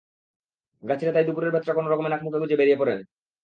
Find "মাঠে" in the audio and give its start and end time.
2.97-3.05